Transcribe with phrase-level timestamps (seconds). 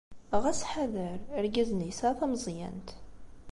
[0.43, 2.89] Ɣas ḥader, argaz-nni yesɛa tameẓyant.